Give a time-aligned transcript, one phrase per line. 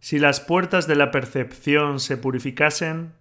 [0.00, 3.12] Si las puertas de la percepción se purificasen,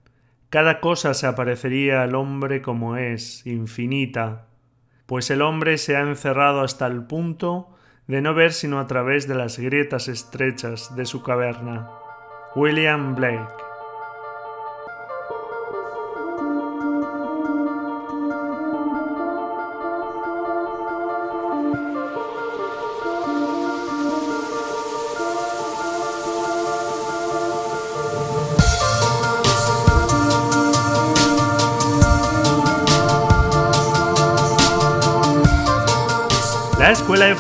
[0.50, 4.48] cada cosa se aparecería al hombre como es, infinita,
[5.06, 7.76] pues el hombre se ha encerrado hasta el punto
[8.08, 11.90] de no ver sino a través de las grietas estrechas de su caverna.
[12.56, 13.69] William Blake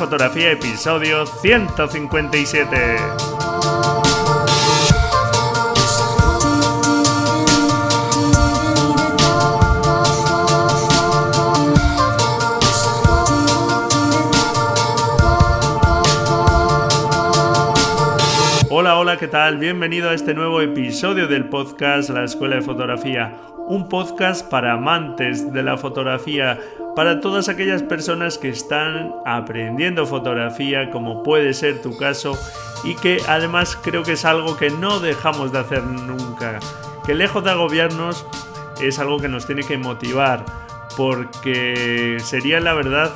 [0.09, 2.75] Fotografía, episodio 157.
[18.71, 19.59] Hola, hola, ¿qué tal?
[19.59, 25.53] Bienvenido a este nuevo episodio del podcast La Escuela de Fotografía, un podcast para amantes
[25.53, 26.59] de la fotografía
[26.99, 32.37] para todas aquellas personas que están aprendiendo fotografía, como puede ser tu caso,
[32.83, 36.59] y que además creo que es algo que no dejamos de hacer nunca.
[37.05, 38.25] Que lejos de agobiarnos
[38.81, 40.43] es algo que nos tiene que motivar,
[40.97, 43.13] porque sería la verdad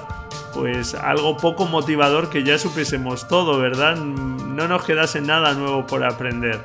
[0.53, 3.97] pues algo poco motivador que ya supiésemos todo, ¿verdad?
[3.97, 6.63] No nos quedase nada nuevo por aprender.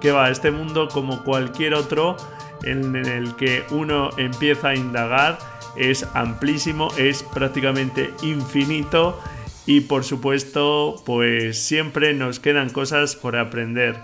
[0.00, 2.16] Que va, este mundo como cualquier otro
[2.62, 9.20] en el que uno empieza a indagar es amplísimo, es prácticamente infinito
[9.66, 13.96] y por supuesto pues siempre nos quedan cosas por aprender.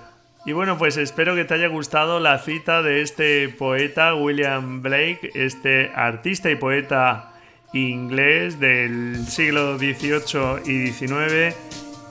[0.45, 5.33] Y bueno, pues espero que te haya gustado la cita de este poeta William Blake,
[5.35, 7.33] este artista y poeta
[7.73, 11.57] inglés del siglo XVIII y XIX,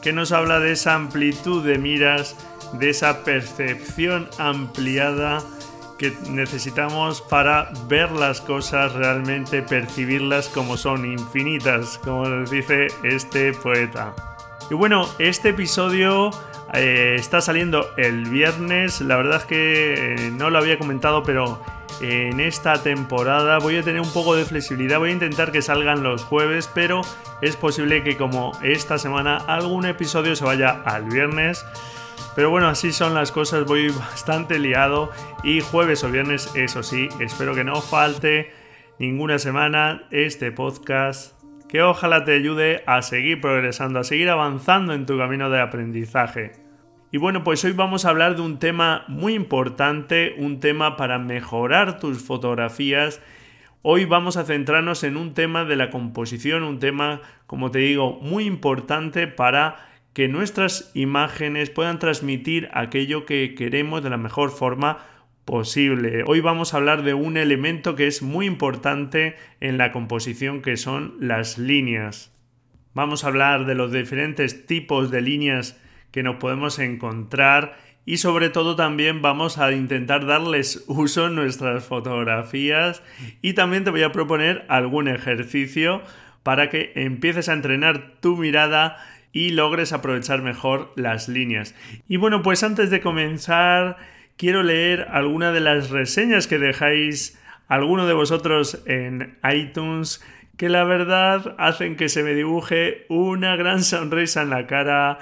[0.01, 2.35] que nos habla de esa amplitud de miras,
[2.73, 5.41] de esa percepción ampliada
[5.97, 13.53] que necesitamos para ver las cosas realmente, percibirlas como son infinitas, como nos dice este
[13.53, 14.13] poeta.
[14.69, 16.31] Y bueno, este episodio
[16.73, 21.61] eh, está saliendo el viernes, la verdad es que eh, no lo había comentado, pero
[22.01, 26.03] en esta temporada voy a tener un poco de flexibilidad, voy a intentar que salgan
[26.03, 27.01] los jueves, pero
[27.41, 31.65] es posible que como esta semana algún episodio se vaya al viernes.
[32.35, 35.09] Pero bueno, así son las cosas, voy bastante liado
[35.43, 38.51] y jueves o viernes, eso sí, espero que no falte
[38.99, 41.33] ninguna semana este podcast
[41.69, 46.51] que ojalá te ayude a seguir progresando, a seguir avanzando en tu camino de aprendizaje.
[47.11, 51.17] Y bueno, pues hoy vamos a hablar de un tema muy importante, un tema para
[51.17, 53.21] mejorar tus fotografías.
[53.81, 58.19] Hoy vamos a centrarnos en un tema de la composición, un tema, como te digo,
[58.21, 64.99] muy importante para que nuestras imágenes puedan transmitir aquello que queremos de la mejor forma
[65.43, 66.23] posible.
[66.25, 70.77] Hoy vamos a hablar de un elemento que es muy importante en la composición que
[70.77, 72.33] son las líneas.
[72.93, 75.77] Vamos a hablar de los diferentes tipos de líneas
[76.11, 81.83] que nos podemos encontrar y sobre todo también vamos a intentar darles uso en nuestras
[81.83, 83.03] fotografías
[83.41, 86.03] y también te voy a proponer algún ejercicio
[86.41, 88.97] para que empieces a entrenar tu mirada
[89.35, 91.75] y logres aprovechar mejor las líneas.
[92.07, 93.97] Y bueno, pues antes de comenzar,
[94.37, 97.37] quiero leer alguna de las reseñas que dejáis
[97.67, 100.23] alguno de vosotros en iTunes
[100.55, 105.19] que la verdad hacen que se me dibuje una gran sonrisa en la cara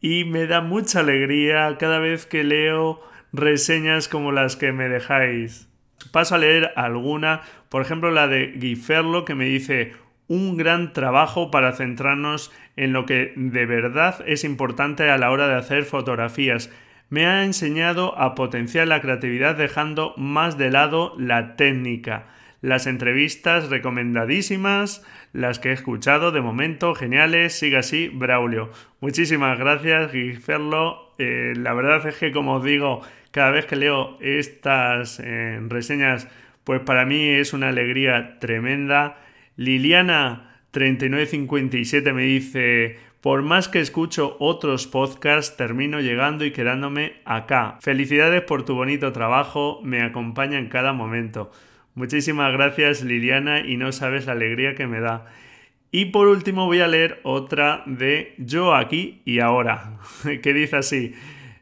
[0.00, 3.00] y me da mucha alegría cada vez que leo
[3.32, 5.68] reseñas como las que me dejáis.
[6.10, 9.92] Paso a leer alguna, por ejemplo la de Guiferlo que me dice
[10.32, 15.46] un gran trabajo para centrarnos en lo que de verdad es importante a la hora
[15.46, 16.70] de hacer fotografías.
[17.10, 22.28] Me ha enseñado a potenciar la creatividad dejando más de lado la técnica.
[22.62, 25.04] Las entrevistas recomendadísimas,
[25.34, 28.70] las que he escuchado de momento, geniales, siga así, Braulio.
[29.00, 31.12] Muchísimas gracias, Guiferlo.
[31.18, 33.02] Eh, la verdad es que, como os digo,
[33.32, 36.26] cada vez que leo estas eh, reseñas,
[36.64, 39.18] pues para mí es una alegría tremenda.
[39.56, 47.78] Liliana 3957 me dice, por más que escucho otros podcasts, termino llegando y quedándome acá.
[47.82, 51.52] Felicidades por tu bonito trabajo, me acompaña en cada momento.
[51.94, 55.26] Muchísimas gracias Liliana y no sabes la alegría que me da.
[55.90, 59.98] Y por último voy a leer otra de Yo aquí y ahora,
[60.42, 61.14] que dice así.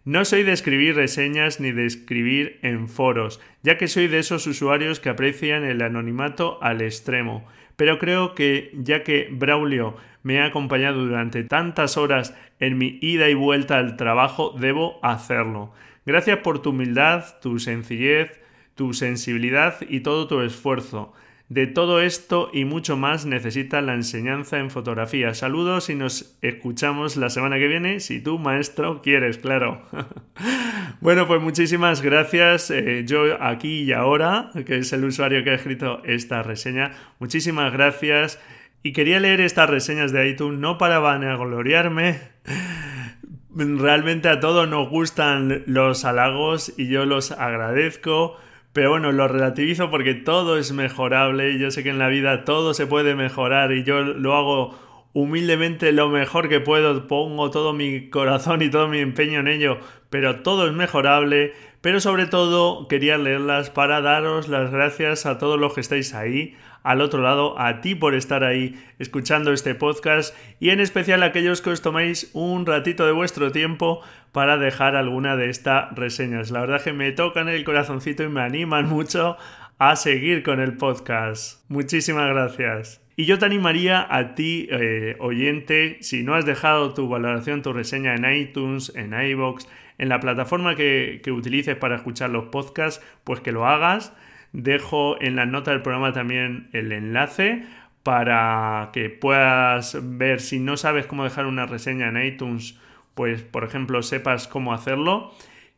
[0.04, 4.46] No soy de escribir reseñas ni de escribir en foros, ya que soy de esos
[4.46, 7.44] usuarios que aprecian el anonimato al extremo
[7.80, 13.30] pero creo que ya que Braulio me ha acompañado durante tantas horas en mi ida
[13.30, 15.72] y vuelta al trabajo, debo hacerlo.
[16.04, 18.38] Gracias por tu humildad, tu sencillez,
[18.74, 21.14] tu sensibilidad y todo tu esfuerzo.
[21.50, 25.34] De todo esto y mucho más necesita la enseñanza en fotografía.
[25.34, 29.82] Saludos y nos escuchamos la semana que viene, si tú, maestro, quieres, claro.
[31.00, 32.70] bueno, pues muchísimas gracias.
[32.70, 37.72] Eh, yo aquí y ahora, que es el usuario que ha escrito esta reseña, muchísimas
[37.72, 38.38] gracias.
[38.84, 42.20] Y quería leer estas reseñas de iTunes no para vanagloriarme.
[43.56, 48.38] Realmente a todos nos gustan los halagos y yo los agradezco
[48.80, 51.58] pero bueno, lo relativizo porque todo es mejorable.
[51.58, 54.74] Yo sé que en la vida todo se puede mejorar y yo lo hago
[55.12, 57.06] humildemente lo mejor que puedo.
[57.06, 59.76] Pongo todo mi corazón y todo mi empeño en ello,
[60.08, 61.52] pero todo es mejorable.
[61.82, 66.56] Pero sobre todo quería leerlas para daros las gracias a todos los que estáis ahí,
[66.82, 71.26] al otro lado, a ti por estar ahí escuchando este podcast y en especial a
[71.26, 74.00] aquellos que os tomáis un ratito de vuestro tiempo
[74.32, 76.50] para dejar alguna de estas reseñas.
[76.50, 79.36] La verdad que me tocan el corazoncito y me animan mucho
[79.78, 81.64] a seguir con el podcast.
[81.68, 83.00] Muchísimas gracias.
[83.16, 87.72] Y yo te animaría a ti, eh, oyente, si no has dejado tu valoración, tu
[87.72, 89.68] reseña en iTunes, en iBox,
[89.98, 94.14] en la plataforma que, que utilices para escuchar los podcasts, pues que lo hagas
[94.52, 97.64] Dejo en la nota del programa también el enlace
[98.02, 102.78] para que puedas ver si no sabes cómo dejar una reseña en iTunes,
[103.14, 105.32] pues por ejemplo sepas cómo hacerlo.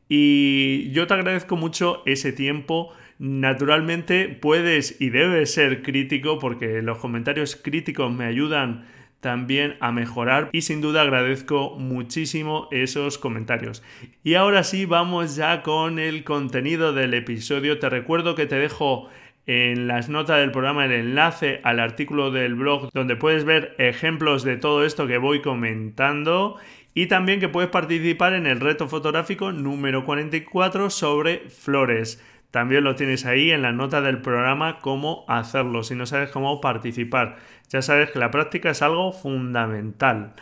[0.09, 2.93] Y yo te agradezco mucho ese tiempo.
[3.19, 8.85] Naturalmente puedes y debes ser crítico porque los comentarios críticos me ayudan
[9.23, 13.83] también a mejorar y sin duda agradezco muchísimo esos comentarios.
[14.25, 17.79] Y ahora sí, vamos ya con el contenido del episodio.
[17.79, 19.09] Te recuerdo que te dejo
[19.47, 24.43] en las notas del programa el enlace al artículo del blog donde puedes ver ejemplos
[24.43, 26.57] de todo esto que voy comentando
[26.93, 32.21] y también que puedes participar en el reto fotográfico número 44 sobre flores.
[32.53, 36.61] También lo tienes ahí en la nota del programa cómo hacerlo, si no sabes cómo
[36.61, 37.39] participar.
[37.71, 40.35] Ya sabes que la práctica es algo fundamental.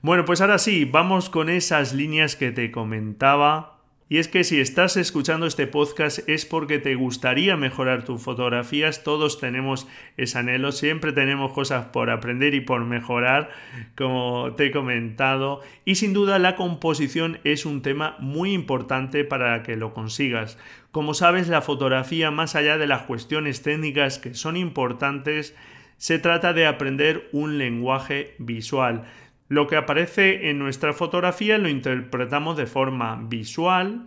[0.00, 3.76] Bueno, pues ahora sí, vamos con esas líneas que te comentaba
[4.08, 9.02] y es que si estás escuchando este podcast es porque te gustaría mejorar tus fotografías,
[9.02, 13.50] todos tenemos ese anhelo, siempre tenemos cosas por aprender y por mejorar,
[13.96, 19.64] como te he comentado, y sin duda la composición es un tema muy importante para
[19.64, 20.56] que lo consigas.
[20.96, 25.54] Como sabes, la fotografía, más allá de las cuestiones técnicas que son importantes,
[25.98, 29.04] se trata de aprender un lenguaje visual.
[29.50, 34.06] Lo que aparece en nuestra fotografía lo interpretamos de forma visual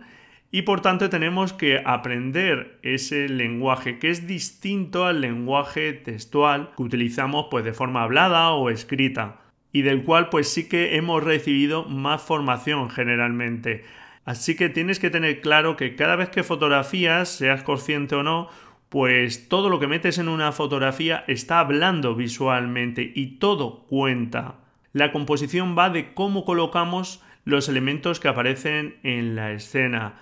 [0.50, 6.82] y por tanto tenemos que aprender ese lenguaje que es distinto al lenguaje textual que
[6.82, 11.84] utilizamos pues de forma hablada o escrita y del cual pues sí que hemos recibido
[11.84, 13.84] más formación generalmente.
[14.30, 18.48] Así que tienes que tener claro que cada vez que fotografías, seas consciente o no,
[18.88, 24.60] pues todo lo que metes en una fotografía está hablando visualmente y todo cuenta.
[24.92, 30.20] La composición va de cómo colocamos los elementos que aparecen en la escena.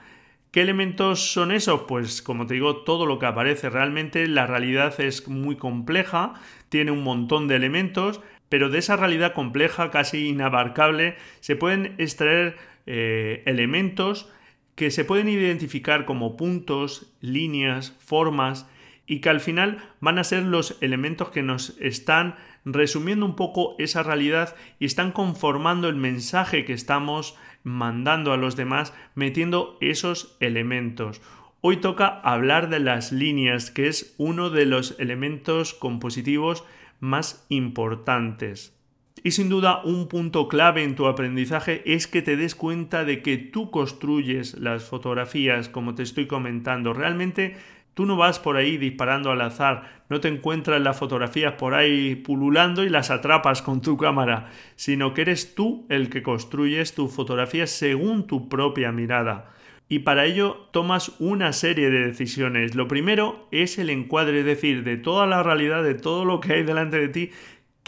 [0.52, 1.82] ¿Qué elementos son esos?
[1.82, 3.68] Pues como te digo, todo lo que aparece.
[3.68, 6.32] Realmente la realidad es muy compleja,
[6.70, 12.56] tiene un montón de elementos, pero de esa realidad compleja, casi inabarcable, se pueden extraer
[12.90, 14.32] eh, elementos
[14.74, 18.66] que se pueden identificar como puntos, líneas, formas,
[19.06, 23.74] y que al final van a ser los elementos que nos están resumiendo un poco
[23.78, 30.36] esa realidad y están conformando el mensaje que estamos mandando a los demás metiendo esos
[30.40, 31.20] elementos.
[31.60, 36.64] Hoy toca hablar de las líneas, que es uno de los elementos compositivos
[37.00, 38.77] más importantes.
[39.24, 43.22] Y sin duda un punto clave en tu aprendizaje es que te des cuenta de
[43.22, 46.92] que tú construyes las fotografías, como te estoy comentando.
[46.92, 47.56] Realmente
[47.98, 52.14] Tú no vas por ahí disparando al azar, no te encuentras las fotografías por ahí
[52.14, 57.12] pululando y las atrapas con tu cámara, sino que eres tú el que construyes tus
[57.12, 59.50] fotografías según tu propia mirada.
[59.88, 62.76] Y para ello tomas una serie de decisiones.
[62.76, 66.52] Lo primero es el encuadre, es decir, de toda la realidad, de todo lo que
[66.52, 67.30] hay delante de ti,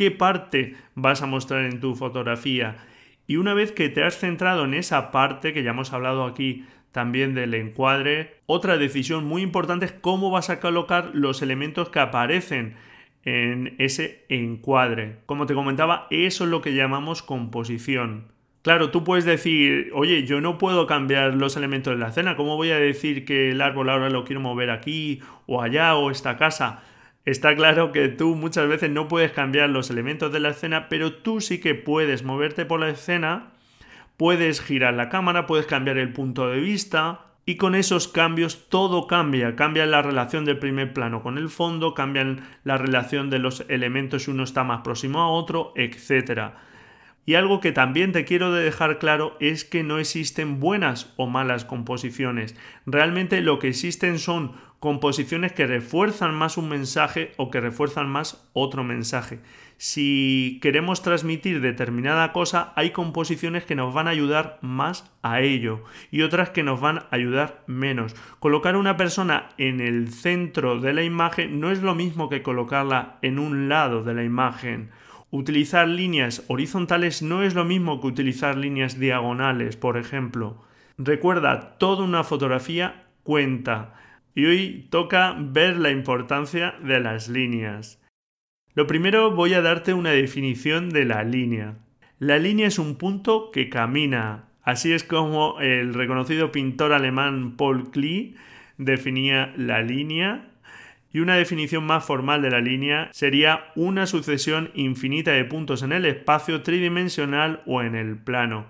[0.01, 2.79] qué parte vas a mostrar en tu fotografía.
[3.27, 6.65] Y una vez que te has centrado en esa parte que ya hemos hablado aquí
[6.91, 8.37] también del encuadre.
[8.47, 12.77] Otra decisión muy importante es cómo vas a colocar los elementos que aparecen
[13.27, 15.19] en ese encuadre.
[15.27, 18.29] Como te comentaba, eso es lo que llamamos composición.
[18.63, 22.57] Claro, tú puedes decir, oye, yo no puedo cambiar los elementos de la escena, ¿cómo
[22.57, 26.39] voy a decir que el árbol ahora lo quiero mover aquí o allá o esta
[26.39, 26.85] casa?
[27.25, 31.13] Está claro que tú muchas veces no puedes cambiar los elementos de la escena, pero
[31.13, 33.51] tú sí que puedes moverte por la escena,
[34.17, 39.07] puedes girar la cámara, puedes cambiar el punto de vista, y con esos cambios todo
[39.07, 43.65] cambia, cambia la relación del primer plano con el fondo, cambian la relación de los
[43.69, 46.53] elementos uno está más próximo a otro, etc.
[47.27, 51.65] Y algo que también te quiero dejar claro es que no existen buenas o malas
[51.65, 52.57] composiciones.
[52.87, 58.49] Realmente lo que existen son composiciones que refuerzan más un mensaje o que refuerzan más
[58.55, 59.41] otro mensaje.
[59.77, 65.85] Si queremos transmitir determinada cosa, hay composiciones que nos van a ayudar más a ello
[66.11, 68.15] y otras que nos van a ayudar menos.
[68.41, 73.19] Colocar una persona en el centro de la imagen no es lo mismo que colocarla
[73.21, 74.91] en un lado de la imagen.
[75.31, 80.63] Utilizar líneas horizontales no es lo mismo que utilizar líneas diagonales, por ejemplo.
[80.97, 83.95] Recuerda, toda una fotografía cuenta.
[84.41, 88.01] Y hoy toca ver la importancia de las líneas.
[88.73, 91.77] Lo primero voy a darte una definición de la línea.
[92.19, 94.49] La línea es un punto que camina.
[94.63, 98.35] Así es como el reconocido pintor alemán Paul Klee
[98.79, 100.49] definía la línea
[101.13, 105.93] y una definición más formal de la línea sería una sucesión infinita de puntos en
[105.93, 108.65] el espacio tridimensional o en el plano.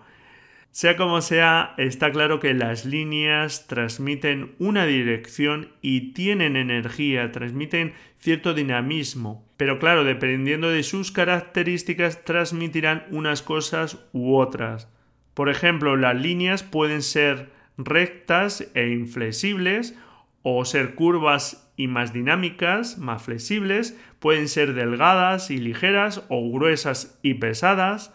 [0.72, 7.94] Sea como sea, está claro que las líneas transmiten una dirección y tienen energía, transmiten
[8.18, 14.88] cierto dinamismo, pero claro, dependiendo de sus características, transmitirán unas cosas u otras.
[15.34, 19.98] Por ejemplo, las líneas pueden ser rectas e inflexibles
[20.42, 27.18] o ser curvas y más dinámicas, más flexibles, pueden ser delgadas y ligeras o gruesas
[27.22, 28.14] y pesadas,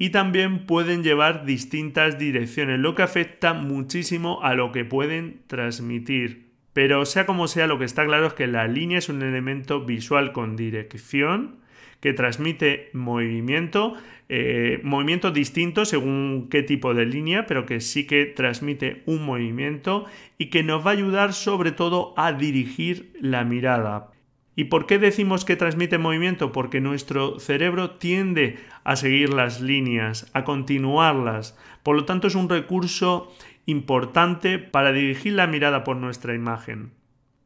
[0.00, 6.46] y también pueden llevar distintas direcciones, lo que afecta muchísimo a lo que pueden transmitir.
[6.72, 9.84] Pero sea como sea, lo que está claro es que la línea es un elemento
[9.84, 11.56] visual con dirección
[12.00, 13.92] que transmite movimiento,
[14.30, 20.06] eh, movimiento distinto según qué tipo de línea, pero que sí que transmite un movimiento
[20.38, 24.12] y que nos va a ayudar sobre todo a dirigir la mirada.
[24.56, 26.52] ¿Y por qué decimos que transmite movimiento?
[26.52, 31.56] Porque nuestro cerebro tiende a seguir las líneas, a continuarlas.
[31.82, 33.32] Por lo tanto, es un recurso
[33.66, 36.92] importante para dirigir la mirada por nuestra imagen.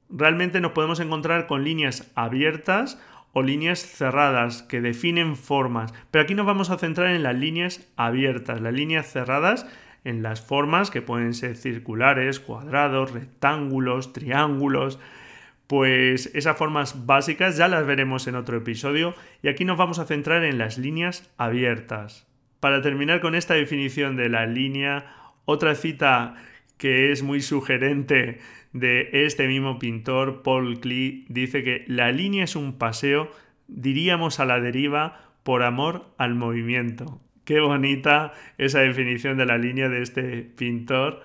[0.08, 3.00] Realmente nos podemos encontrar con líneas abiertas
[3.32, 5.92] o líneas cerradas que definen formas.
[6.10, 9.66] Pero aquí nos vamos a centrar en las líneas abiertas, las líneas cerradas
[10.04, 14.98] en las formas que pueden ser circulares, cuadrados, rectángulos, triángulos.
[15.66, 20.06] Pues esas formas básicas ya las veremos en otro episodio y aquí nos vamos a
[20.06, 22.26] centrar en las líneas abiertas.
[22.60, 25.06] Para terminar con esta definición de la línea,
[25.44, 26.34] otra cita
[26.76, 28.40] que es muy sugerente
[28.72, 33.30] de este mismo pintor, Paul Klee, dice que la línea es un paseo,
[33.68, 37.20] diríamos a la deriva, por amor al movimiento.
[37.44, 41.22] Qué bonita esa definición de la línea de este pintor.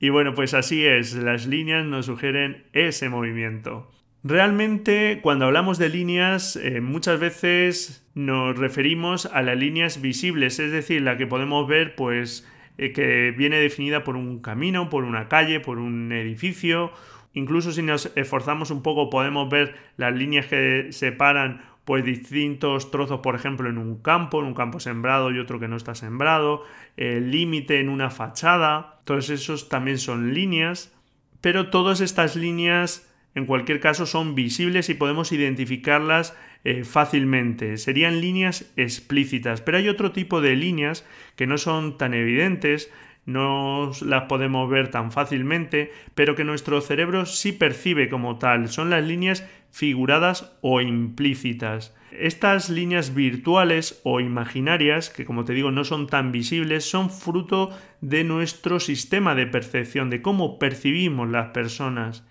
[0.00, 3.90] Y bueno, pues así es, las líneas nos sugieren ese movimiento.
[4.24, 10.72] Realmente cuando hablamos de líneas eh, muchas veces nos referimos a las líneas visibles, es
[10.72, 15.28] decir, la que podemos ver pues eh, que viene definida por un camino, por una
[15.28, 16.92] calle, por un edificio.
[17.34, 23.18] Incluso si nos esforzamos un poco podemos ver las líneas que separan pues distintos trozos,
[23.18, 26.62] por ejemplo, en un campo, en un campo sembrado y otro que no está sembrado,
[26.96, 30.94] el límite en una fachada, todos esos también son líneas,
[31.40, 37.76] pero todas estas líneas en cualquier caso son visibles y podemos identificarlas eh, fácilmente.
[37.76, 41.04] Serían líneas explícitas, pero hay otro tipo de líneas
[41.34, 42.88] que no son tan evidentes,
[43.26, 48.68] no las podemos ver tan fácilmente, pero que nuestro cerebro sí percibe como tal.
[48.68, 51.94] Son las líneas figuradas o implícitas.
[52.12, 57.70] Estas líneas virtuales o imaginarias, que como te digo no son tan visibles, son fruto
[58.00, 62.24] de nuestro sistema de percepción, de cómo percibimos las personas.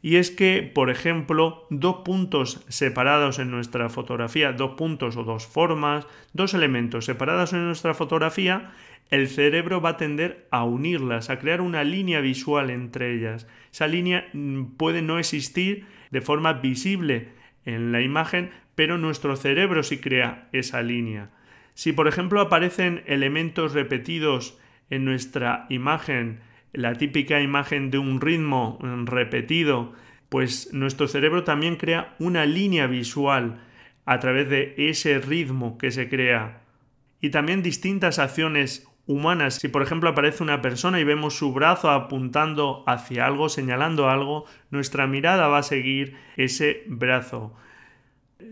[0.00, 5.46] Y es que, por ejemplo, dos puntos separados en nuestra fotografía, dos puntos o dos
[5.46, 8.72] formas, dos elementos separados en nuestra fotografía,
[9.10, 13.46] el cerebro va a tender a unirlas, a crear una línea visual entre ellas.
[13.72, 17.28] Esa línea mm, puede no existir de forma visible
[17.64, 21.30] en la imagen, pero nuestro cerebro sí crea esa línea.
[21.74, 24.58] Si por ejemplo aparecen elementos repetidos
[24.90, 26.40] en nuestra imagen,
[26.72, 29.92] la típica imagen de un ritmo repetido,
[30.28, 33.60] pues nuestro cerebro también crea una línea visual
[34.04, 36.62] a través de ese ritmo que se crea.
[37.20, 39.54] Y también distintas acciones humanas.
[39.54, 44.44] Si por ejemplo aparece una persona y vemos su brazo apuntando hacia algo, señalando algo,
[44.70, 47.54] nuestra mirada va a seguir ese brazo.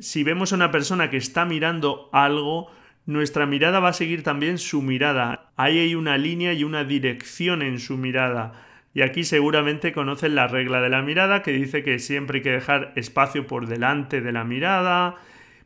[0.01, 2.71] Si vemos a una persona que está mirando algo,
[3.07, 5.51] nuestra mirada va a seguir también su mirada.
[5.57, 8.53] Ahí hay una línea y una dirección en su mirada.
[8.95, 12.53] Y aquí seguramente conocen la regla de la mirada que dice que siempre hay que
[12.53, 15.17] dejar espacio por delante de la mirada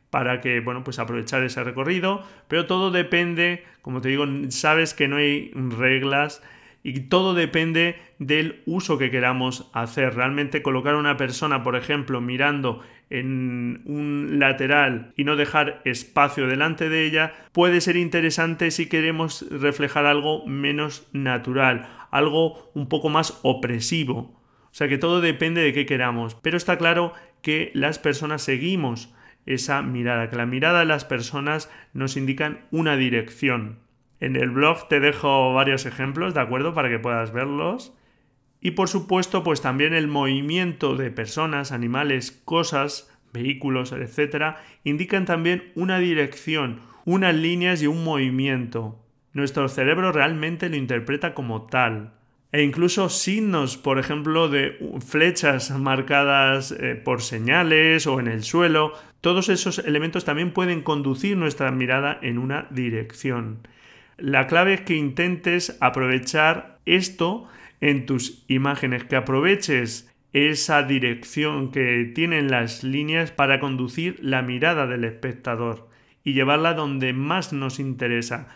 [0.09, 5.07] para que, bueno, pues aprovechar ese recorrido, pero todo depende, como te digo, sabes que
[5.07, 6.41] no hay reglas
[6.81, 10.15] y todo depende del uso que queramos hacer.
[10.15, 16.47] Realmente colocar a una persona, por ejemplo, mirando en un lateral y no dejar espacio
[16.47, 23.09] delante de ella puede ser interesante si queremos reflejar algo menos natural, algo un poco
[23.09, 24.39] más opresivo.
[24.71, 29.13] O sea que todo depende de qué queramos, pero está claro que las personas seguimos
[29.49, 33.79] esa mirada, que la mirada de las personas nos indican una dirección.
[34.19, 36.73] En el blog te dejo varios ejemplos, ¿de acuerdo?
[36.73, 37.95] Para que puedas verlos.
[38.61, 45.71] Y por supuesto, pues también el movimiento de personas, animales, cosas, vehículos, etc., indican también
[45.75, 49.03] una dirección, unas líneas y un movimiento.
[49.33, 52.18] Nuestro cerebro realmente lo interpreta como tal.
[52.51, 54.75] E incluso signos, por ejemplo, de
[55.05, 61.37] flechas marcadas eh, por señales o en el suelo, todos esos elementos también pueden conducir
[61.37, 63.67] nuestra mirada en una dirección.
[64.17, 67.47] La clave es que intentes aprovechar esto
[67.81, 74.87] en tus imágenes, que aproveches esa dirección que tienen las líneas para conducir la mirada
[74.87, 75.87] del espectador
[76.23, 78.47] y llevarla donde más nos interesa.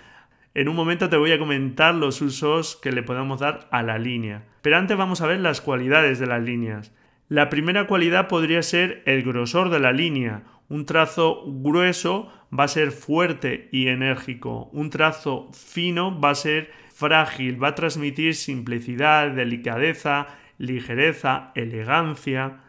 [0.56, 3.98] En un momento te voy a comentar los usos que le podemos dar a la
[3.98, 4.44] línea.
[4.62, 6.94] Pero antes vamos a ver las cualidades de las líneas.
[7.28, 10.44] La primera cualidad podría ser el grosor de la línea.
[10.70, 14.70] Un trazo grueso va a ser fuerte y enérgico.
[14.74, 20.28] Un trazo fino va a ser frágil, va a transmitir simplicidad, delicadeza,
[20.60, 22.60] ligereza, elegancia.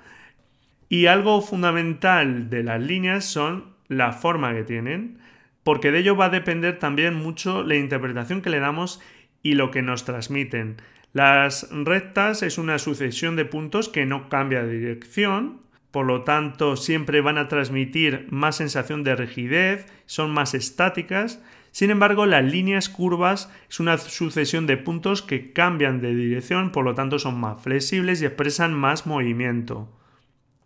[0.88, 5.19] Y algo fundamental de las líneas son la forma que tienen,
[5.64, 9.00] porque de ello va a depender también mucho la interpretación que le damos
[9.42, 10.76] y lo que nos transmiten.
[11.12, 16.77] Las rectas es una sucesión de puntos que no cambia de dirección, por lo tanto
[16.77, 21.40] siempre van a transmitir más sensación de rigidez, son más estáticas.
[21.70, 26.85] Sin embargo, las líneas curvas es una sucesión de puntos que cambian de dirección, por
[26.85, 29.88] lo tanto son más flexibles y expresan más movimiento.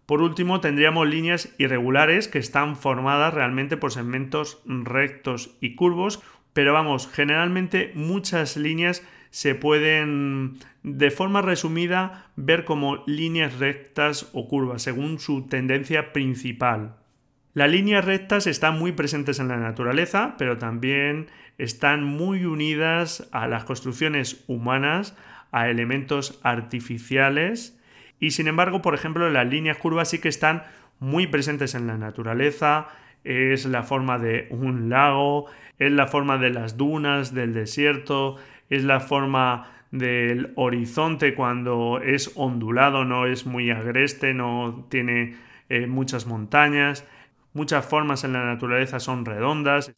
[0.08, 6.22] Por último, tendríamos líneas irregulares que están formadas realmente por segmentos rectos y curvos,
[6.54, 14.48] pero vamos, generalmente muchas líneas se pueden de forma resumida ver como líneas rectas o
[14.48, 16.96] curvas según su tendencia principal.
[17.52, 21.26] Las líneas rectas están muy presentes en la naturaleza, pero también
[21.58, 25.14] están muy unidas a las construcciones humanas,
[25.52, 27.77] a elementos artificiales
[28.20, 30.64] y sin embargo, por ejemplo, las líneas curvas sí que están
[30.98, 32.88] muy presentes en la naturaleza,
[33.24, 35.46] es la forma de un lago,
[35.78, 38.36] es la forma de las dunas, del desierto,
[38.70, 45.36] es la forma del horizonte cuando es ondulado, no es muy agreste, no tiene
[45.68, 47.06] eh, muchas montañas.
[47.54, 49.92] Muchas formas en la naturaleza son redondas.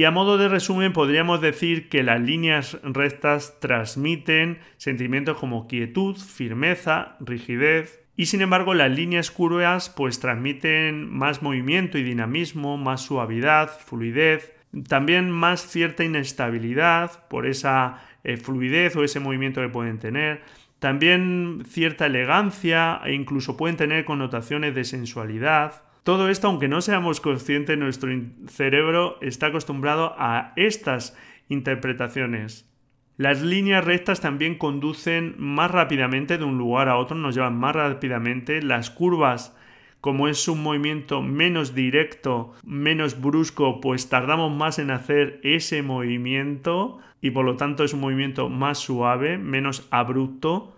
[0.00, 6.16] Y a modo de resumen podríamos decir que las líneas rectas transmiten sentimientos como quietud,
[6.16, 13.02] firmeza, rigidez, y sin embargo las líneas curvas pues transmiten más movimiento y dinamismo, más
[13.02, 14.54] suavidad, fluidez,
[14.88, 20.40] también más cierta inestabilidad por esa eh, fluidez o ese movimiento que pueden tener.
[20.78, 25.89] También cierta elegancia e incluso pueden tener connotaciones de sensualidad.
[26.02, 28.10] Todo esto, aunque no seamos conscientes, nuestro
[28.46, 31.16] cerebro está acostumbrado a estas
[31.48, 32.66] interpretaciones.
[33.16, 37.76] Las líneas rectas también conducen más rápidamente de un lugar a otro, nos llevan más
[37.76, 38.62] rápidamente.
[38.62, 39.54] Las curvas
[40.00, 46.98] como es un movimiento menos directo, menos brusco, pues tardamos más en hacer ese movimiento
[47.20, 50.74] y por lo tanto es un movimiento más suave, menos abrupto.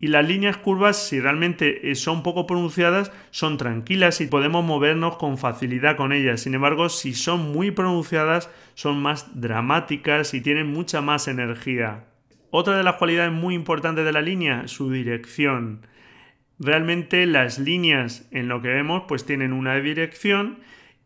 [0.00, 5.16] Y las líneas curvas, si realmente eh, son poco pronunciadas, son tranquilas y podemos movernos
[5.16, 6.42] con facilidad con ellas.
[6.42, 12.04] Sin embargo, si son muy pronunciadas, son más dramáticas y tienen mucha más energía.
[12.50, 15.86] Otra de las cualidades muy importantes de la línea, su dirección.
[16.58, 20.60] Realmente las líneas en lo que vemos pues tienen una dirección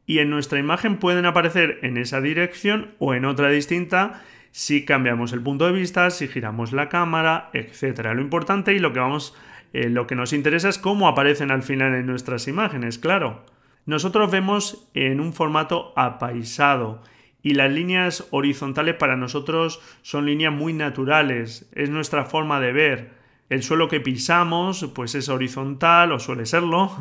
[0.07, 5.33] y en nuestra imagen pueden aparecer en esa dirección o en otra distinta si cambiamos
[5.33, 8.15] el punto de vista, si giramos la cámara, etcétera.
[8.15, 9.35] Lo importante y lo que vamos
[9.73, 13.45] eh, lo que nos interesa es cómo aparecen al final en nuestras imágenes, claro.
[13.87, 17.03] Nosotros vemos en un formato apaisado
[17.43, 23.19] y las líneas horizontales para nosotros son líneas muy naturales, es nuestra forma de ver
[23.51, 26.93] El suelo que pisamos pues es horizontal o suele serlo,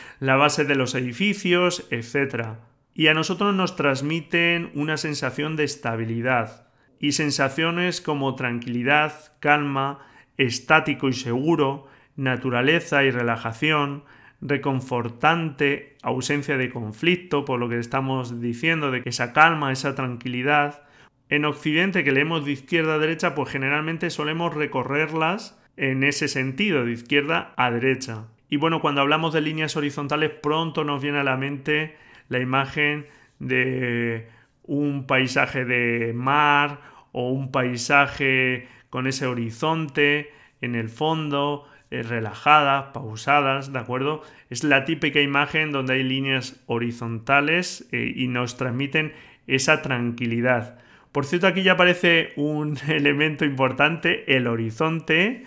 [0.20, 2.58] la base de los edificios, etc.
[2.94, 6.65] Y a nosotros nos transmiten una sensación de estabilidad
[7.00, 9.98] y sensaciones como tranquilidad, calma,
[10.36, 14.04] estático y seguro, naturaleza y relajación,
[14.40, 20.82] reconfortante, ausencia de conflicto, por lo que estamos diciendo, de que esa calma, esa tranquilidad.
[21.28, 26.84] En Occidente, que leemos de izquierda a derecha, pues generalmente solemos recorrerlas en ese sentido,
[26.84, 28.26] de izquierda a derecha.
[28.48, 31.96] Y bueno, cuando hablamos de líneas horizontales, pronto nos viene a la mente
[32.28, 33.06] la imagen
[33.38, 34.28] de
[34.66, 36.80] un paisaje de mar
[37.12, 44.22] o un paisaje con ese horizonte en el fondo, eh, relajadas, pausadas, ¿de acuerdo?
[44.50, 49.12] Es la típica imagen donde hay líneas horizontales eh, y nos transmiten
[49.46, 50.78] esa tranquilidad.
[51.12, 55.44] Por cierto, aquí ya aparece un elemento importante, el horizonte,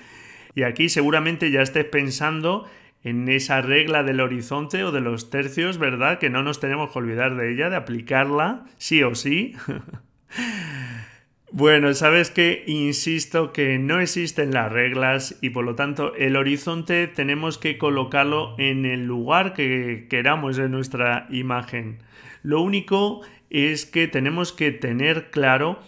[0.56, 2.66] y aquí seguramente ya estés pensando
[3.04, 6.20] en esa regla del horizonte o de los tercios, ¿verdad?
[6.20, 9.54] Que no nos tenemos que olvidar de ella, de aplicarla, sí o sí.
[11.52, 17.08] Bueno, sabes que insisto que no existen las reglas y por lo tanto el horizonte
[17.08, 22.04] tenemos que colocarlo en el lugar que queramos en nuestra imagen.
[22.44, 25.80] Lo único es que tenemos que tener claro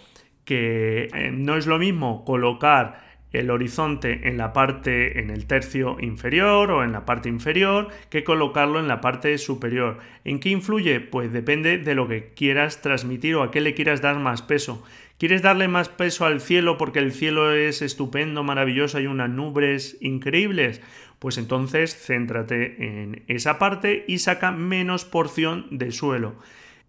[0.46, 5.98] que eh, no es lo mismo colocar el horizonte en la parte, en el tercio
[6.00, 10.00] inferior o en la parte inferior, que colocarlo en la parte superior.
[10.26, 11.00] ¿En qué influye?
[11.00, 14.84] Pues depende de lo que quieras transmitir o a qué le quieras dar más peso.
[15.18, 19.98] ¿Quieres darle más peso al cielo porque el cielo es estupendo, maravilloso, hay unas nubes
[20.02, 20.82] increíbles?
[21.20, 26.36] Pues entonces céntrate en esa parte y saca menos porción de suelo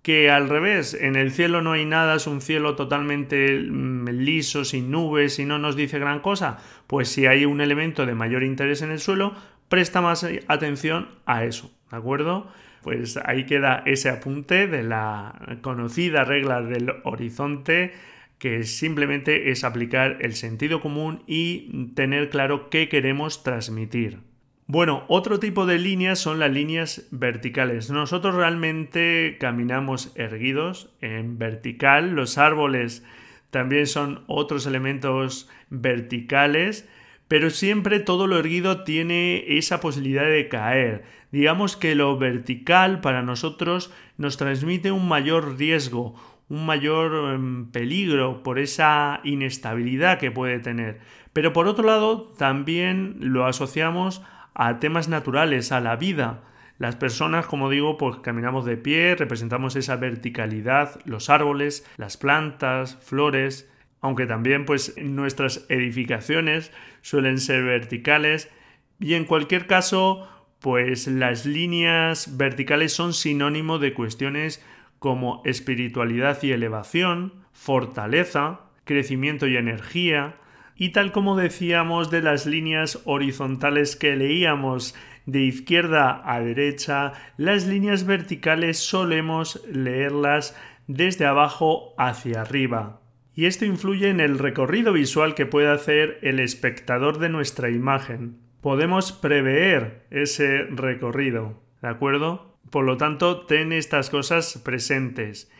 [0.02, 4.64] que al revés, en el cielo no hay nada, es un cielo totalmente mm, liso,
[4.64, 8.42] sin nubes y no nos dice gran cosa, pues si hay un elemento de mayor
[8.42, 9.34] interés en el suelo,
[9.68, 12.48] presta más atención a eso, ¿de acuerdo?
[12.82, 17.92] Pues ahí queda ese apunte de la conocida regla del horizonte
[18.38, 24.31] que simplemente es aplicar el sentido común y tener claro qué queremos transmitir.
[24.66, 27.90] Bueno, otro tipo de líneas son las líneas verticales.
[27.90, 32.12] Nosotros realmente caminamos erguidos en vertical.
[32.12, 33.04] Los árboles
[33.50, 36.88] también son otros elementos verticales,
[37.28, 41.04] pero siempre todo lo erguido tiene esa posibilidad de caer.
[41.32, 46.14] Digamos que lo vertical para nosotros nos transmite un mayor riesgo,
[46.48, 51.00] un mayor em, peligro por esa inestabilidad que puede tener.
[51.32, 54.22] Pero por otro lado, también lo asociamos
[54.54, 56.42] a temas naturales, a la vida.
[56.78, 62.96] Las personas, como digo, pues caminamos de pie, representamos esa verticalidad, los árboles, las plantas,
[63.00, 68.50] flores, aunque también pues nuestras edificaciones suelen ser verticales
[68.98, 74.64] y en cualquier caso pues las líneas verticales son sinónimo de cuestiones
[74.98, 80.36] como espiritualidad y elevación, fortaleza, crecimiento y energía,
[80.76, 84.94] y tal como decíamos de las líneas horizontales que leíamos
[85.26, 90.56] de izquierda a derecha, las líneas verticales solemos leerlas
[90.86, 93.00] desde abajo hacia arriba.
[93.34, 98.38] Y esto influye en el recorrido visual que puede hacer el espectador de nuestra imagen.
[98.60, 102.58] Podemos prever ese recorrido, ¿de acuerdo?
[102.70, 105.50] Por lo tanto, ten estas cosas presentes.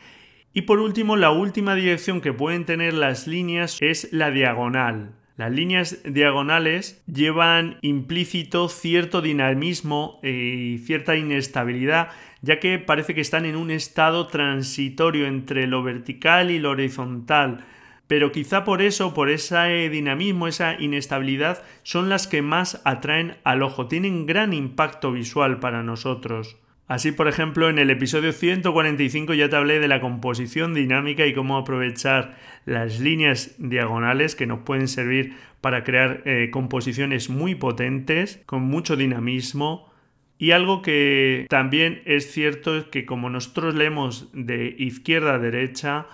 [0.53, 5.15] Y por último, la última dirección que pueden tener las líneas es la diagonal.
[5.35, 12.09] Las líneas diagonales llevan implícito cierto dinamismo y cierta inestabilidad,
[12.43, 17.65] ya que parece que están en un estado transitorio entre lo vertical y lo horizontal.
[18.05, 23.63] Pero quizá por eso, por ese dinamismo, esa inestabilidad, son las que más atraen al
[23.63, 26.57] ojo, tienen gran impacto visual para nosotros.
[26.87, 31.33] Así, por ejemplo, en el episodio 145 ya te hablé de la composición dinámica y
[31.33, 38.41] cómo aprovechar las líneas diagonales que nos pueden servir para crear eh, composiciones muy potentes,
[38.45, 39.91] con mucho dinamismo.
[40.37, 46.07] Y algo que también es cierto es que como nosotros leemos de izquierda a derecha,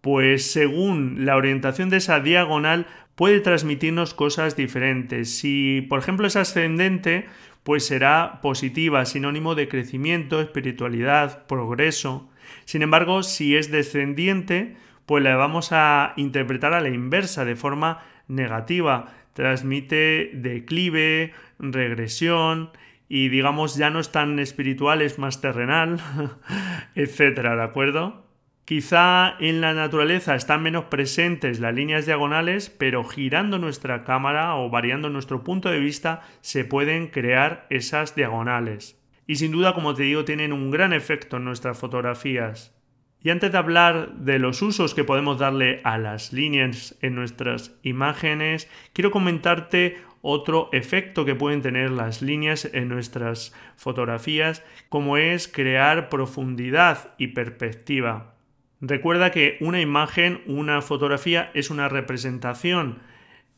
[0.00, 5.36] pues según la orientación de esa diagonal puede transmitirnos cosas diferentes.
[5.36, 7.26] Si, por ejemplo, es ascendente,
[7.62, 12.30] pues será positiva, sinónimo de crecimiento, espiritualidad, progreso.
[12.64, 18.02] Sin embargo, si es descendiente, pues la vamos a interpretar a la inversa, de forma
[18.26, 19.14] negativa.
[19.34, 22.70] Transmite declive, regresión
[23.08, 26.00] y digamos ya no es tan espiritual, es más terrenal,
[26.94, 28.27] etcétera, ¿de acuerdo?
[28.68, 34.68] Quizá en la naturaleza están menos presentes las líneas diagonales, pero girando nuestra cámara o
[34.68, 39.02] variando nuestro punto de vista se pueden crear esas diagonales.
[39.26, 42.78] Y sin duda, como te digo, tienen un gran efecto en nuestras fotografías.
[43.22, 47.74] Y antes de hablar de los usos que podemos darle a las líneas en nuestras
[47.82, 55.48] imágenes, quiero comentarte otro efecto que pueden tener las líneas en nuestras fotografías, como es
[55.48, 58.34] crear profundidad y perspectiva.
[58.80, 63.00] Recuerda que una imagen, una fotografía es una representación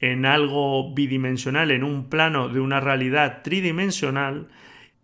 [0.00, 4.48] en algo bidimensional, en un plano de una realidad tridimensional,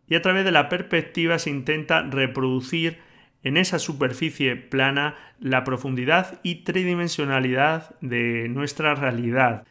[0.08, 2.98] y a través de la perspectiva se intenta reproducir
[3.42, 9.66] en esa superficie plana la profundidad y tridimensionalidad de nuestra realidad.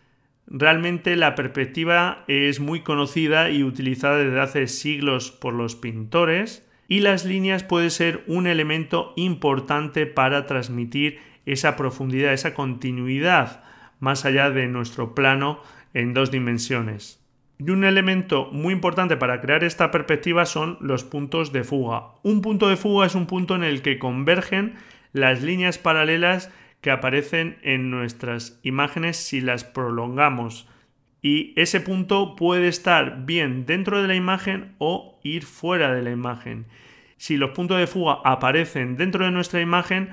[0.47, 6.99] Realmente la perspectiva es muy conocida y utilizada desde hace siglos por los pintores, y
[6.99, 13.63] las líneas puede ser un elemento importante para transmitir esa profundidad, esa continuidad
[13.99, 15.61] más allá de nuestro plano
[15.93, 17.21] en dos dimensiones.
[17.57, 22.07] Y un elemento muy importante para crear esta perspectiva son los puntos de fuga.
[22.21, 24.75] Un punto de fuga es un punto en el que convergen
[25.13, 30.67] las líneas paralelas que aparecen en nuestras imágenes si las prolongamos
[31.25, 36.11] y ese punto puede estar bien dentro de la imagen o ir fuera de la
[36.11, 36.67] imagen.
[37.17, 40.09] Si los puntos de fuga aparecen dentro de nuestra imagen,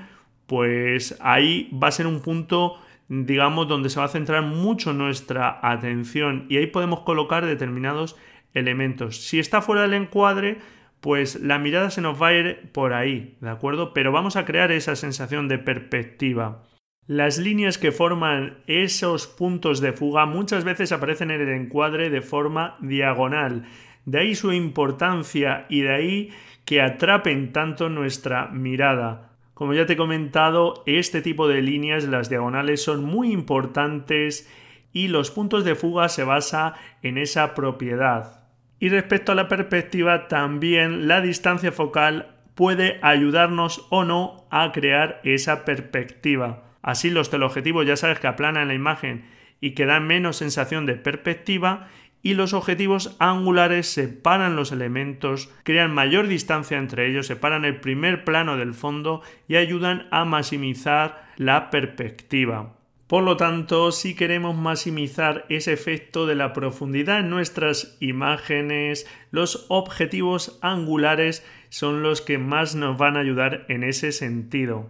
[0.47, 5.59] pues ahí va a ser un punto digamos donde se va a centrar mucho nuestra
[5.61, 8.17] atención y ahí podemos colocar determinados
[8.55, 9.17] elementos.
[9.17, 10.61] Si está fuera del encuadre,
[10.99, 13.93] pues la mirada se nos va a ir por ahí, ¿de acuerdo?
[13.93, 16.63] Pero vamos a crear esa sensación de perspectiva.
[17.07, 22.21] Las líneas que forman esos puntos de fuga muchas veces aparecen en el encuadre de
[22.21, 23.65] forma diagonal.
[24.05, 26.29] De ahí su importancia y de ahí
[26.63, 29.31] que atrapen tanto nuestra mirada.
[29.53, 34.49] Como ya te he comentado, este tipo de líneas, las diagonales, son muy importantes
[34.93, 38.45] y los puntos de fuga se basa en esa propiedad.
[38.79, 45.19] Y respecto a la perspectiva, también la distancia focal puede ayudarnos o no a crear
[45.25, 46.72] esa perspectiva.
[46.83, 49.25] Así los teleobjetivos ya sabes que aplanan la imagen
[49.59, 51.87] y que dan menos sensación de perspectiva
[52.21, 58.23] y los objetivos angulares separan los elementos, crean mayor distancia entre ellos, separan el primer
[58.23, 62.75] plano del fondo y ayudan a maximizar la perspectiva.
[63.07, 69.65] Por lo tanto, si queremos maximizar ese efecto de la profundidad en nuestras imágenes, los
[69.69, 74.89] objetivos angulares son los que más nos van a ayudar en ese sentido.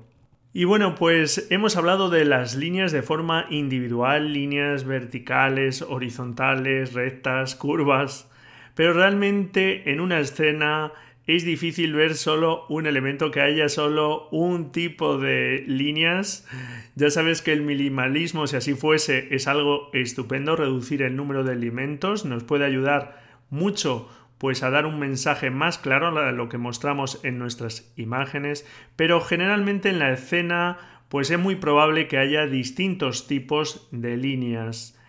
[0.55, 7.55] Y bueno, pues hemos hablado de las líneas de forma individual, líneas verticales, horizontales, rectas,
[7.55, 8.29] curvas,
[8.75, 10.91] pero realmente en una escena
[11.25, 16.47] es difícil ver solo un elemento, que haya solo un tipo de líneas.
[16.95, 21.53] Ya sabes que el minimalismo, si así fuese, es algo estupendo, reducir el número de
[21.53, 24.07] elementos nos puede ayudar mucho
[24.43, 29.21] pues a dar un mensaje más claro a lo que mostramos en nuestras imágenes, pero
[29.21, 34.99] generalmente en la escena pues es muy probable que haya distintos tipos de líneas.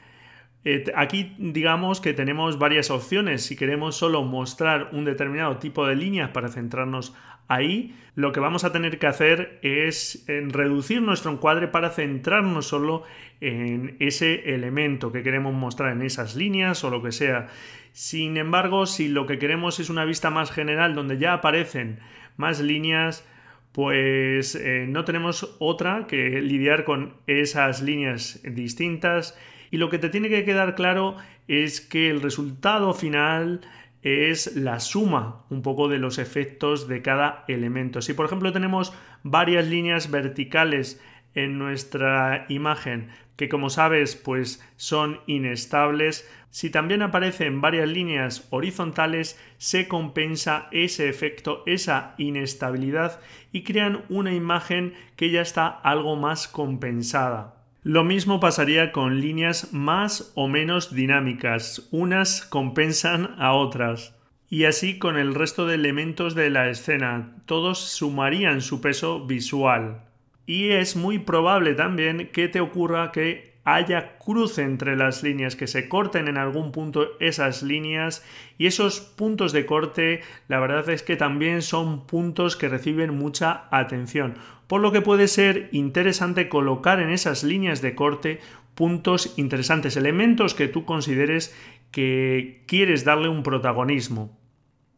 [0.65, 3.45] Eh, aquí digamos que tenemos varias opciones.
[3.45, 7.13] Si queremos solo mostrar un determinado tipo de líneas para centrarnos
[7.49, 13.03] ahí, lo que vamos a tener que hacer es reducir nuestro encuadre para centrarnos solo
[13.41, 17.49] en ese elemento que queremos mostrar en esas líneas o lo que sea.
[17.93, 21.99] Sin embargo, si lo que queremos es una vista más general donde ya aparecen
[22.37, 23.27] más líneas,
[23.73, 29.37] pues eh, no tenemos otra que lidiar con esas líneas distintas
[29.73, 31.17] y lo que te tiene que quedar claro
[31.49, 33.61] es que el resultado final
[34.05, 38.03] es la suma un poco de los efectos de cada elemento.
[38.03, 41.03] Si por ejemplo tenemos varias líneas verticales
[41.35, 49.41] en nuestra imagen que como sabes pues son inestables, si también aparecen varias líneas horizontales
[49.59, 56.47] se compensa ese efecto, esa inestabilidad y crean una imagen que ya está algo más
[56.47, 57.54] compensada.
[57.87, 64.17] Lo mismo pasaría con líneas más o menos dinámicas, unas compensan a otras.
[64.49, 70.01] Y así con el resto de elementos de la escena, todos sumarían su peso visual.
[70.47, 75.67] Y es muy probable también que te ocurra que haya cruce entre las líneas, que
[75.67, 78.25] se corten en algún punto esas líneas
[78.57, 83.65] y esos puntos de corte la verdad es que también son puntos que reciben mucha
[83.71, 84.37] atención,
[84.75, 88.41] por lo que puede ser interesante colocar en esas líneas de corte
[88.75, 91.55] puntos interesantes, elementos que tú consideres
[91.93, 94.37] que quieres darle un protagonismo.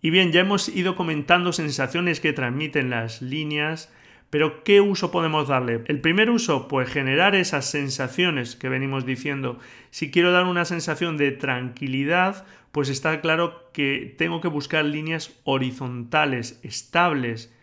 [0.00, 3.92] Y bien, ya hemos ido comentando sensaciones que transmiten las líneas,
[4.30, 5.82] Pero ¿qué uso podemos darle?
[5.86, 9.58] El primer uso, pues generar esas sensaciones que venimos diciendo.
[9.90, 15.38] Si quiero dar una sensación de tranquilidad, pues está claro que tengo que buscar líneas
[15.44, 17.54] horizontales, estables,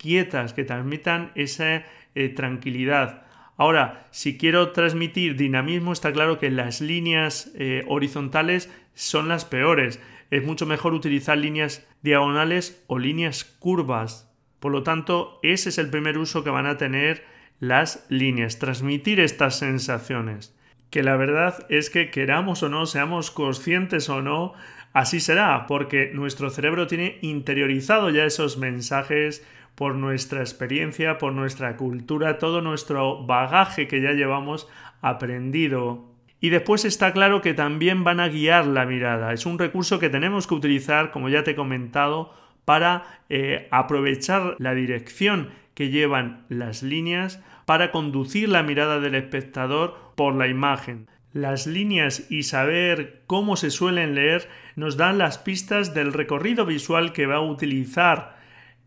[0.00, 1.84] quietas, que transmitan esa
[2.14, 3.22] eh, tranquilidad.
[3.56, 10.00] Ahora, si quiero transmitir dinamismo, está claro que las líneas eh, horizontales son las peores.
[10.30, 14.32] Es mucho mejor utilizar líneas diagonales o líneas curvas.
[14.60, 17.24] Por lo tanto, ese es el primer uso que van a tener
[17.58, 20.56] las líneas, transmitir estas sensaciones.
[20.88, 24.54] Que la verdad es que queramos o no, seamos conscientes o no,
[24.94, 31.76] así será, porque nuestro cerebro tiene interiorizado ya esos mensajes por nuestra experiencia, por nuestra
[31.76, 34.68] cultura, todo nuestro bagaje que ya llevamos
[35.00, 36.10] aprendido.
[36.40, 39.32] Y después está claro que también van a guiar la mirada.
[39.32, 44.56] Es un recurso que tenemos que utilizar, como ya te he comentado, para eh, aprovechar
[44.58, 51.08] la dirección que llevan las líneas para conducir la mirada del espectador por la imagen.
[51.32, 57.12] Las líneas y saber cómo se suelen leer nos dan las pistas del recorrido visual
[57.12, 58.39] que va a utilizar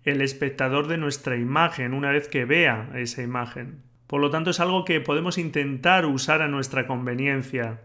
[0.03, 3.83] el espectador de nuestra imagen una vez que vea esa imagen.
[4.07, 7.81] Por lo tanto, es algo que podemos intentar usar a nuestra conveniencia.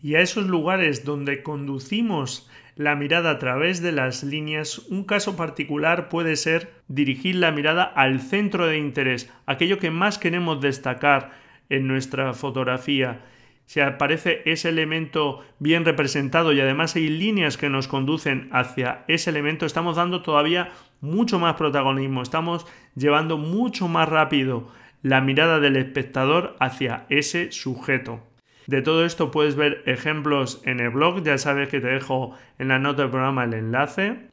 [0.00, 5.36] Y a esos lugares donde conducimos la mirada a través de las líneas, un caso
[5.36, 11.32] particular puede ser dirigir la mirada al centro de interés, aquello que más queremos destacar
[11.68, 13.20] en nuestra fotografía.
[13.66, 19.30] Si aparece ese elemento bien representado y además hay líneas que nos conducen hacia ese
[19.30, 20.70] elemento, estamos dando todavía
[21.00, 24.68] mucho más protagonismo, estamos llevando mucho más rápido
[25.02, 28.20] la mirada del espectador hacia ese sujeto.
[28.66, 32.68] De todo esto puedes ver ejemplos en el blog, ya sabes que te dejo en
[32.68, 34.31] la nota del programa el enlace.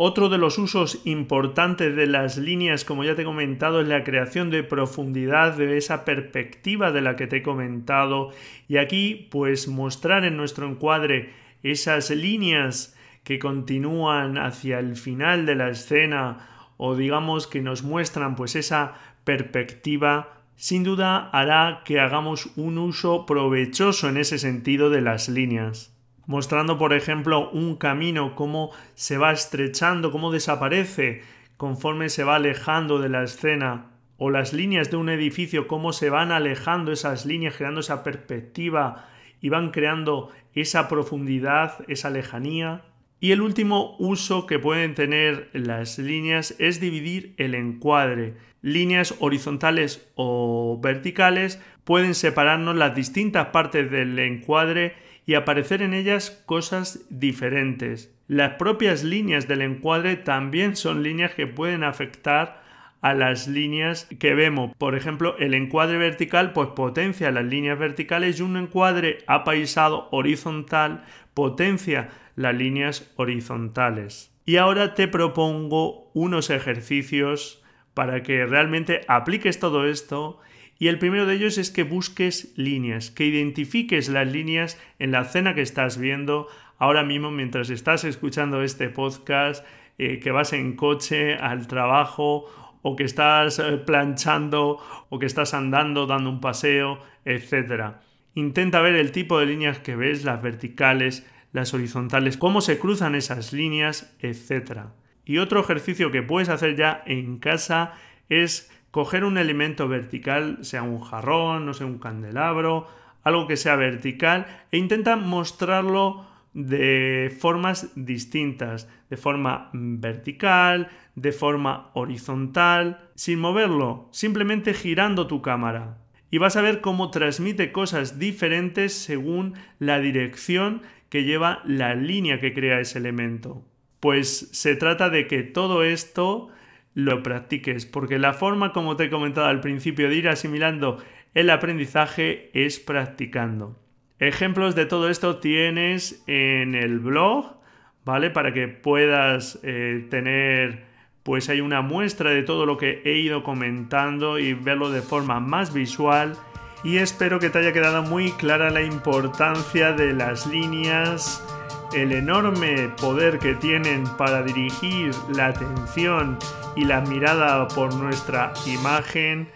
[0.00, 4.04] Otro de los usos importantes de las líneas, como ya te he comentado, es la
[4.04, 8.30] creación de profundidad de esa perspectiva de la que te he comentado.
[8.68, 11.32] Y aquí, pues mostrar en nuestro encuadre
[11.64, 18.36] esas líneas que continúan hacia el final de la escena o digamos que nos muestran
[18.36, 25.00] pues esa perspectiva sin duda hará que hagamos un uso provechoso en ese sentido de
[25.00, 25.97] las líneas
[26.28, 31.22] mostrando por ejemplo un camino cómo se va estrechando cómo desaparece
[31.56, 33.86] conforme se va alejando de la escena
[34.18, 39.08] o las líneas de un edificio cómo se van alejando esas líneas creando esa perspectiva
[39.40, 42.84] y van creando esa profundidad esa lejanía
[43.20, 48.34] y el último uso que pueden tener las líneas es dividir el encuadre.
[48.62, 54.94] Líneas horizontales o verticales pueden separarnos las distintas partes del encuadre
[55.28, 58.16] y aparecer en ellas cosas diferentes.
[58.28, 62.62] Las propias líneas del encuadre también son líneas que pueden afectar
[63.02, 64.74] a las líneas que vemos.
[64.78, 71.04] Por ejemplo, el encuadre vertical pues potencia las líneas verticales y un encuadre apaisado horizontal
[71.34, 74.34] potencia las líneas horizontales.
[74.46, 77.62] Y ahora te propongo unos ejercicios
[77.92, 80.40] para que realmente apliques todo esto
[80.78, 85.22] y el primero de ellos es que busques líneas, que identifiques las líneas en la
[85.22, 86.46] escena que estás viendo
[86.78, 89.66] ahora mismo mientras estás escuchando este podcast,
[89.98, 92.46] eh, que vas en coche al trabajo
[92.82, 97.96] o que estás eh, planchando o que estás andando dando un paseo, etc.
[98.34, 103.16] Intenta ver el tipo de líneas que ves, las verticales, las horizontales, cómo se cruzan
[103.16, 104.82] esas líneas, etc.
[105.24, 107.94] Y otro ejercicio que puedes hacer ya en casa
[108.28, 112.86] es coger un elemento vertical, sea un jarrón, no sé, un candelabro,
[113.22, 121.90] algo que sea vertical, e intenta mostrarlo de formas distintas, de forma vertical, de forma
[121.94, 125.98] horizontal, sin moverlo, simplemente girando tu cámara.
[126.30, 132.40] Y vas a ver cómo transmite cosas diferentes según la dirección que lleva la línea
[132.40, 133.64] que crea ese elemento.
[134.00, 136.48] Pues se trata de que todo esto
[136.94, 140.98] lo practiques, porque la forma, como te he comentado al principio, de ir asimilando
[141.34, 143.78] el aprendizaje es practicando.
[144.18, 147.60] Ejemplos de todo esto tienes en el blog,
[148.04, 148.30] ¿vale?
[148.30, 150.84] Para que puedas eh, tener,
[151.22, 155.38] pues hay una muestra de todo lo que he ido comentando y verlo de forma
[155.38, 156.36] más visual
[156.84, 161.44] y espero que te haya quedado muy clara la importancia de las líneas,
[161.92, 166.38] el enorme poder que tienen para dirigir la atención
[166.76, 169.48] y la mirada por nuestra imagen,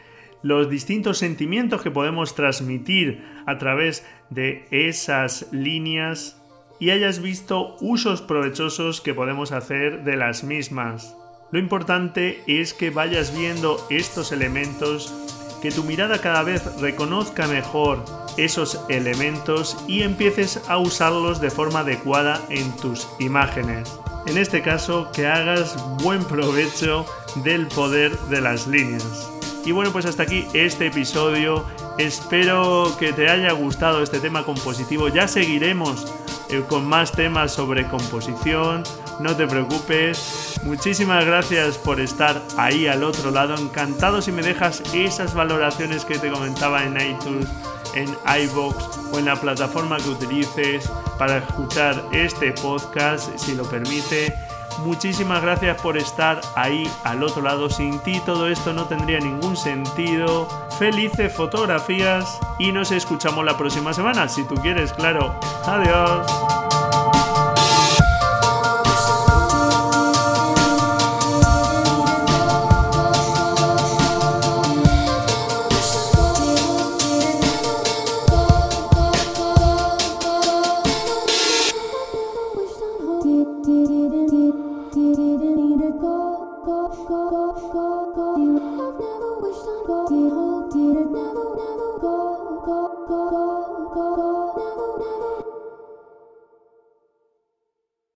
[0.43, 6.41] los distintos sentimientos que podemos transmitir a través de esas líneas
[6.81, 11.17] y hayas visto usos provechosos que podemos hacer de las mismas.
[11.53, 15.15] Lo importante es que vayas viendo estos elementos,
[15.63, 18.05] que tu mirada cada vez reconozca mejor
[18.37, 23.97] esos elementos y empieces a usarlos de forma adecuada en tus imágenes.
[24.27, 27.07] En este caso, que hagas buen provecho
[27.37, 29.31] del poder de las líneas.
[29.65, 31.65] Y bueno, pues hasta aquí este episodio.
[31.99, 35.09] Espero que te haya gustado este tema compositivo.
[35.09, 36.13] Ya seguiremos
[36.49, 38.83] eh, con más temas sobre composición.
[39.23, 40.61] No te preocupes.
[40.65, 43.55] Muchísimas gracias por estar ahí al otro lado.
[43.55, 47.47] Encantado si me dejas esas valoraciones que te comentaba en iTunes
[47.95, 48.09] en
[48.43, 54.35] iBox o en la plataforma que utilices para escuchar este podcast, si lo permite.
[54.79, 57.71] Muchísimas gracias por estar ahí al otro lado.
[57.71, 60.49] Sin ti todo esto no tendría ningún sentido.
[60.81, 65.39] Felices fotografías y nos escuchamos la próxima semana, si tú quieres, claro.
[65.65, 66.82] Adiós.